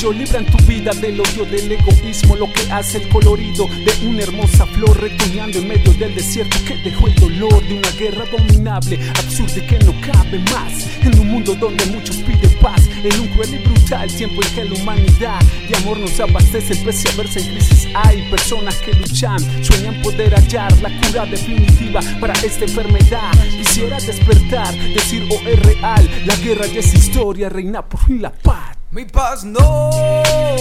[0.00, 4.22] Ellos libran tu vida del odio, del egoísmo, lo que hace el colorido de una
[4.22, 8.98] hermosa flor retoñando en medio del desierto que dejó el dolor de una guerra abominable,
[9.10, 10.88] absurda y que no cabe más.
[11.02, 14.64] En un mundo donde muchos piden paz, en un cruel y brutal tiempo en que
[14.64, 17.88] la humanidad de amor nos abastece, pese a verse en crisis.
[17.92, 23.32] Hay personas que luchan, sueñan poder hallar la cura definitiva para esta enfermedad.
[23.50, 28.32] Quisiera despertar, decir oh, es real, la guerra ya es historia, reina por fin la
[28.32, 28.79] paz.
[28.92, 29.88] Mi paz no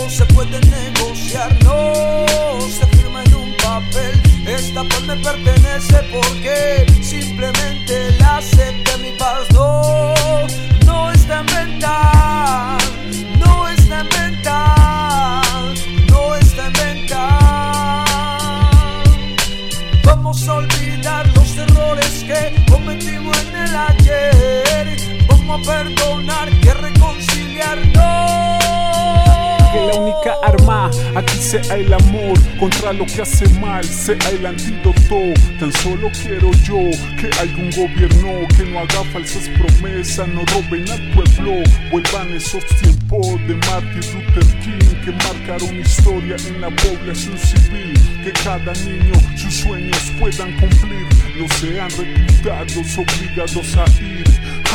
[0.08, 4.22] se puede negociar, no se firma en un papel.
[4.48, 8.79] Esta paz me pertenece porque simplemente la acepté.
[30.20, 30.90] Única arma.
[31.16, 35.34] Aquí sea el amor contra lo que hace mal, sea el antídoto.
[35.60, 36.78] Tan solo quiero yo
[37.20, 43.28] que algún gobierno que no haga falsas promesas, no roben al pueblo, vuelvan esos tiempos
[43.48, 49.54] de Martin Luther King que marcaron historia en la población civil, que cada niño sus
[49.54, 50.79] sueños puedan cumplir,
[51.60, 54.24] sean reclutados, obligados a ir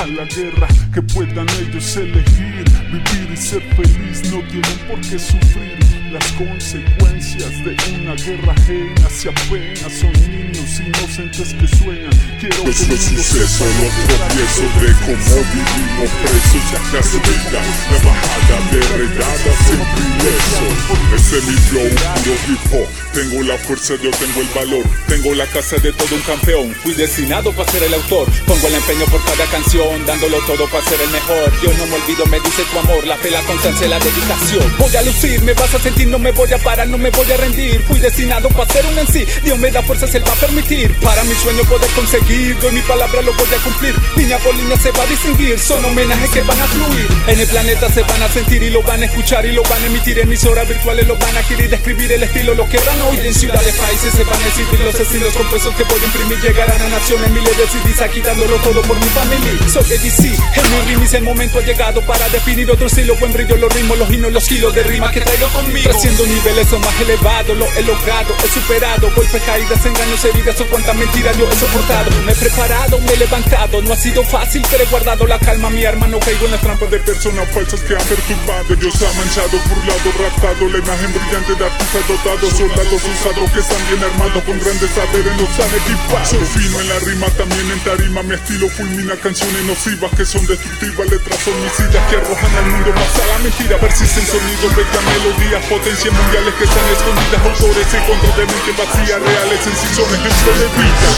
[0.00, 5.18] a la guerra, que puedan ellos elegir vivir y ser feliz, no tienen por qué
[5.18, 5.83] sufrir
[6.14, 12.10] las consecuencias de una guerra ajena si apenas son niños inocentes que sueñan.
[12.38, 18.80] Quiero pues los sucesos los tropiezos de cómo vivimos presos casi vida la bajada de
[18.96, 22.88] regadas siempre ileso ese es mi flow puro hip hop.
[23.12, 24.84] Tengo la fuerza yo tengo el valor.
[25.08, 26.74] Tengo la casa de todo un campeón.
[26.82, 28.28] Fui destinado para ser el autor.
[28.46, 31.52] Pongo el empeño por cada canción dándolo todo para ser el mejor.
[31.62, 33.06] Yo no me olvido me dice tu amor.
[33.06, 34.72] La fe la constancia la dedicación.
[34.78, 37.30] Voy a lucir me vas a sentir no me voy a parar, no me voy
[37.30, 37.82] a rendir.
[37.82, 39.26] Fui destinado para ser un en sí.
[39.42, 40.92] Dios me da fuerzas, Él va a permitir.
[41.00, 43.94] Para mi sueño poder conseguir, doy mi palabra, lo voy a cumplir.
[44.16, 47.08] Línea por línea se va a distinguir, son homenajes que van a fluir.
[47.26, 49.82] En el planeta se van a sentir y lo van a escuchar y lo van
[49.82, 50.18] a emitir.
[50.18, 53.24] Emisoras virtuales lo van a adquirir, describir el estilo, lo que van a oír.
[53.24, 56.40] En ciudades, países se van a exhibir los estilos compuestos que voy a imprimir.
[56.40, 59.52] Llegarán a naciones, miles de CDs aquí dándolo todo por mi familia.
[59.72, 63.14] Soy DC, en mi rimis el momento ha llegado para definir otro estilo.
[63.16, 65.90] Buen brillo, los ritmos, los hinos, los kilos de rima que traigo conmigo.
[65.94, 69.10] Haciendo niveles son más elevados, lo he logrado, he superado.
[69.14, 72.10] Golpes, caídas, engaños, heridas o cuántas mentiras yo he soportado.
[72.22, 75.70] Me he preparado, me he levantado, no ha sido fácil pero he guardado la calma.
[75.70, 78.76] Mi arma no caigo en las trampas de personas falsas que han perturbado.
[78.76, 82.50] Dios ha manchado, burlado, raptado La imagen brillante de artistas dotados.
[82.54, 86.26] Soldados usados que están bien armados Con grandes saberes nos han equipado.
[86.26, 88.22] Soy fino en la rima, también en tarima.
[88.22, 93.14] Mi estilo fulmina canciones nocivas que son destructivas Letras homicidas que arrojan al mundo más
[93.26, 93.78] la mentira.
[93.78, 99.18] Persisten sonidos, bellas melodías, potencia mundiales que están escondidas Autores en contra de mente vacía
[99.18, 101.08] Reales en sí son ejemplo de vida.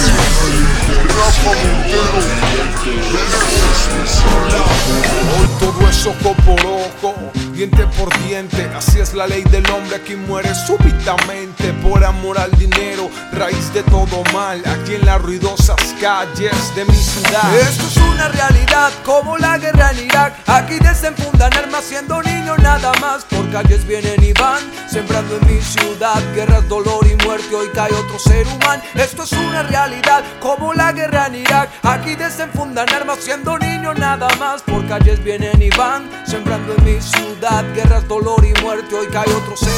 [5.39, 7.15] Hoy todo es ojo por ojo,
[7.53, 8.71] diente por diente.
[8.75, 13.83] Así es la ley del hombre, aquí muere súbitamente Por amor al dinero, raíz de
[13.85, 17.57] todo mal Aquí en las ruidosas calles de mi ciudad.
[17.59, 20.35] Esto es una realidad, como la guerra en Irak.
[20.47, 23.25] Aquí desenfundan armas siendo niños nada más.
[23.25, 27.93] Por calles vienen y van, sembrando en mi ciudad Guerras, dolor y muerte, hoy cae
[27.93, 28.83] otro ser humano.
[28.95, 31.71] Esto es una realidad, como la guerra en Irak.
[31.83, 34.63] Aquí desenfundan armas siendo niños nada más.
[34.63, 39.31] Por calles vienen y van, sembrando en mi ciudad Guerras, dolor y muerte, hoy cae
[39.33, 39.71] otro ser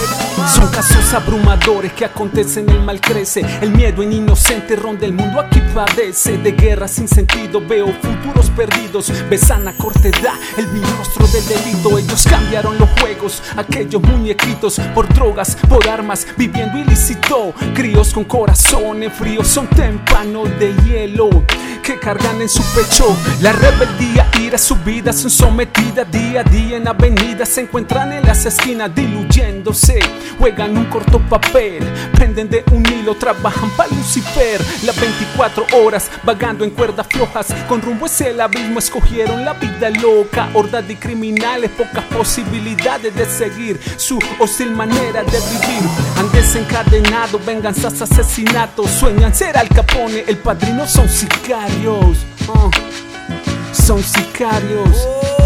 [0.55, 5.41] Son casos abrumadores que acontecen, el mal crece El miedo en inocente ronda el mundo
[5.41, 10.85] aquí padece De guerra sin sentido, veo futuros perdidos Besan a corta edad, el vil
[10.97, 12.89] rostro del delito Ellos cambiaron los
[13.57, 20.75] aquellos muñequitos Por drogas, por armas, viviendo ilícito Críos con corazones fríos, son témpanos de
[20.85, 21.29] hielo
[21.83, 26.77] Que cargan en su pecho la rebeldía, ira, su vida son sometidas día a día
[26.77, 27.49] en avenidas.
[27.49, 30.01] Se encuentran en las esquinas diluyéndose.
[30.39, 31.83] Juegan un corto papel,
[32.47, 34.61] de un hilo, trabajan para Lucifer.
[34.85, 37.49] Las 24 horas vagando en cuerdas flojas.
[37.69, 40.49] Con rumbo hacia el abismo escogieron la vida loca.
[40.55, 45.89] Horda de criminales, pocas posibilidades de seguir su hostil manera de vivir.
[46.17, 48.91] Han desencadenado venganzas, asesinatos.
[48.91, 52.19] Sueñan ser al capone, el padrino son sicarios.
[52.49, 52.71] Uh
[53.73, 55.38] son sicarios.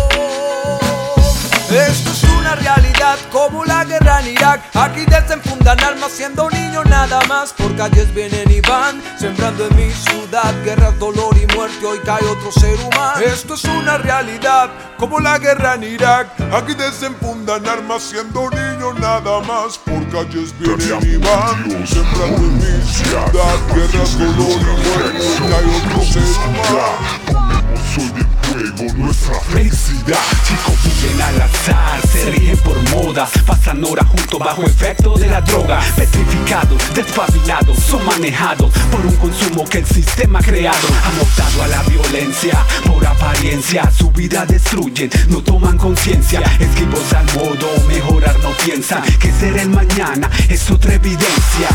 [1.73, 4.61] Esto es una realidad como la guerra en Irak.
[4.75, 7.55] Aquí desenfundan armas siendo niño nada más.
[7.55, 11.87] Por calles vienen y van, sembrando en mi ciudad guerras, dolor y muerte.
[11.87, 13.21] Hoy cae otro ser humano.
[13.25, 16.29] Esto es una realidad como la guerra en Irak.
[16.53, 19.79] Aquí desenfundan armas siendo niño nada más.
[19.79, 23.33] Por calles vienen y van, sembrando en mi ciudad
[23.75, 25.21] guerras, dolor y muerte.
[25.21, 28.32] Hoy cae otro ser humano.
[28.53, 30.19] Nuestra felicidad.
[30.47, 35.41] Chicos viven al azar, se rigen por moda Pasan horas juntos bajo efecto de la
[35.41, 35.81] droga.
[35.97, 40.87] Petrificados, despabilados, son manejados Por un consumo que el sistema ha creado.
[41.03, 46.43] Han optado a la violencia, por apariencia Su vida destruyen, no toman conciencia.
[46.61, 51.69] Esquivos al modo, mejorar no piensan Que ser el mañana es otra evidencia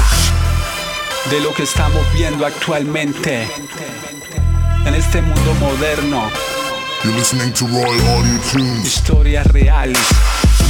[1.31, 3.47] De lo que estamos viendo actualmente.
[4.85, 6.29] En este mundo moderno
[7.03, 8.85] You're listening to Roy Audio Tunes.
[8.85, 9.99] historias reales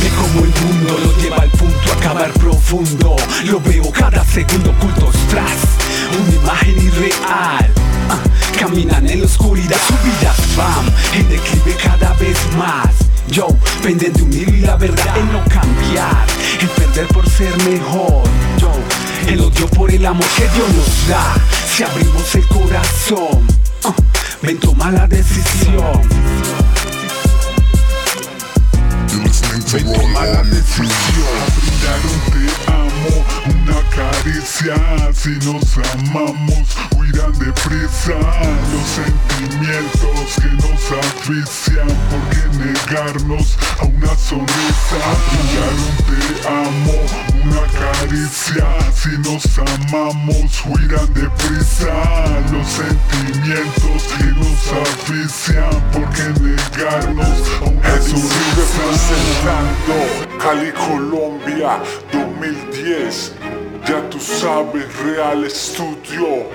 [0.01, 3.15] de cómo el mundo lo lleva al punto a acabar profundo.
[3.45, 5.53] Lo veo cada segundo ocultos tras
[6.19, 7.73] una imagen irreal.
[8.09, 8.19] Ah,
[8.59, 12.93] caminan en la oscuridad, su vida van en declive cada vez más.
[13.29, 13.47] Yo,
[13.81, 16.25] pendiente un hilo y la verdad en no cambiar,
[16.59, 18.23] en perder por ser mejor.
[18.57, 18.71] Yo,
[19.27, 21.35] el odio por el amor que Dios nos da.
[21.73, 23.47] Si abrimos el corazón,
[23.85, 23.93] ah,
[24.41, 26.01] ven toma la decisión.
[29.09, 30.93] You're listening to Roy Audio Tunes.
[32.31, 33.13] brindar amo,
[33.47, 34.75] una caricia.
[35.13, 36.67] Si nos amamos,
[36.97, 38.17] huirán deprisa
[38.71, 41.87] los sentimientos que nos asfixian.
[42.09, 44.97] ¿Por qué negarnos a una sonrisa?
[45.31, 46.97] Brindar un te amo,
[47.47, 48.65] una caricia.
[48.93, 51.93] Si nos amamos, huirán deprisa
[52.51, 55.81] los sentimientos que nos asfixian.
[55.91, 57.89] ¿Por qué negarnos a una
[58.57, 59.95] representando
[60.39, 61.79] Cali, Colombia
[62.11, 63.33] 2010.
[63.87, 66.49] Ya tú sabes, Real Studio.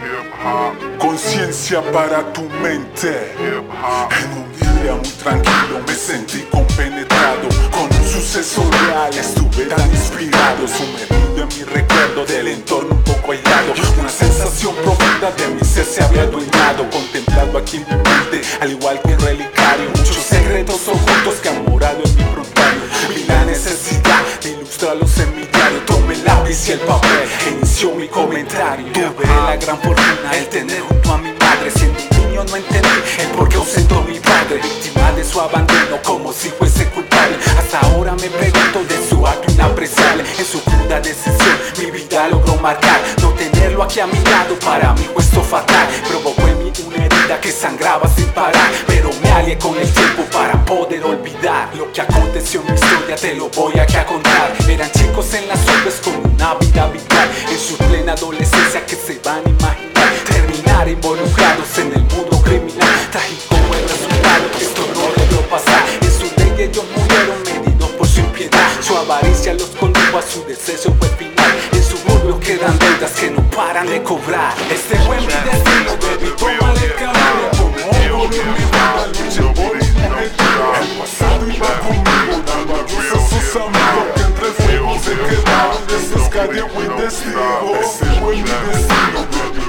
[0.99, 3.33] Conciencia para tu mente.
[3.38, 4.53] En un
[4.83, 8.62] día muy tranquilo me sentí compenetrado con un suceso
[10.62, 13.73] inspirado, sumergido en mi recuerdo del entorno un poco aislado.
[13.99, 18.73] Una sensación profunda de mi ser se había adueñado, contemplado aquí en mi mente, al
[18.73, 19.91] igual que un relicario.
[19.91, 22.75] Muchos secretos ocultos que han morado en mi frontal.
[23.09, 25.81] Vi la necesidad de ilustrarlos en mi diario.
[25.87, 28.93] Tomé el lápiz y el papel inició mi comentario.
[28.93, 31.70] Tuve la gran fortuna el tener junto a mi madre.
[31.75, 32.88] Siendo no entendí
[33.19, 34.61] el por qué ausentó mi padre.
[34.62, 37.37] Víctima de su abandono como si fuese culpable.
[37.58, 40.25] Hasta ahora me pregunto de su acto inapreciable.
[40.38, 43.00] En su cruda decisión mi vida logró marcar.
[43.20, 45.87] No tenerlo aquí a mi lado para mí fue esto fatal.
[46.08, 48.70] Provocó en mí una herida que sangraba sin parar.
[48.87, 53.17] Pero me alié con el tiempo para poder olvidar lo que aconteció en mi historia.
[53.17, 54.52] Te lo voy a contar.
[54.69, 57.28] Eran chicos en las urbes con una vida vital.
[70.33, 71.59] Su deseo fue final.
[71.73, 74.55] En su suburbio quedan deudas que no paran de cobrar.
[74.71, 77.51] Este fue mi destino, baby, tómale el camino.
[78.11, 79.83] Como mi vida, luché por mi.
[79.83, 86.29] El pasado iba conmigo, dando a sus amigos que entre fuego se quedaron de estas
[86.31, 87.79] calles muy testigos.
[87.83, 89.62] Ese fue mi destino, baby,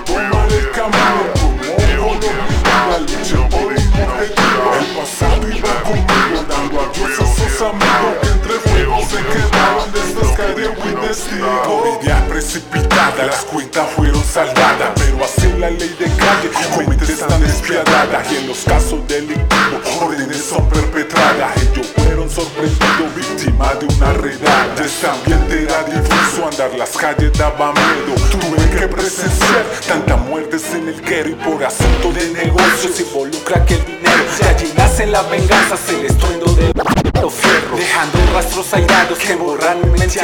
[11.14, 12.02] calles muy testigos.
[12.02, 18.32] Vida precipitada, las cuentas fueron saldadas Pero así la ley de calle, mentes tan despiadadas
[18.32, 21.52] Y en los casos delictivos, órdenes son perpetradas.
[21.62, 24.76] Ellos fueron sorprendidos, víctimas de una redada.
[24.84, 28.16] Este ambiente era difuso, andar las calles daba miedo.
[28.32, 33.76] Tuve que presenciar tantas muertes en el guero Y por asunto de negocios involucra que
[33.76, 36.74] el dinero De allí nace la venganza, el estruendo de
[37.22, 40.20] los fierros Dejando rastros airados que borran mi mente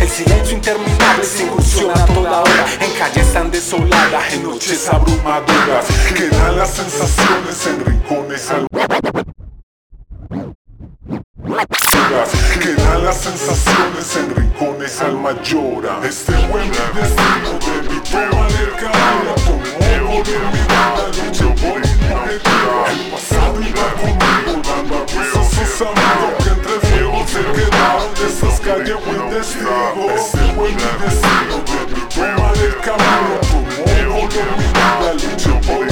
[0.00, 6.56] El silencio interminable se incursiona toda hora En calles tan desoladas, en noches abrumadoras Quedan
[6.58, 8.66] las sensaciones en rincones al
[12.60, 17.96] Quedan las sensaciones en rincones alma llora Este fue mi destino, baby,
[18.62, 21.86] el camino Como oro en mi vida, luché por mi
[22.90, 26.75] El pasado iba conmigo, dando a sus amigos Que entre
[27.36, 31.56] chicken out de esas calles buen testigo Ese buen vecino
[32.14, 35.88] toma el camino como un dominado La lucha por un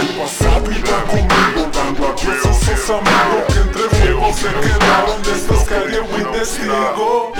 [0.00, 5.32] El pasado iba conmigo dando a todos esos amigos Que entre fuego se quedaron de
[5.32, 7.32] estas calles buen testigo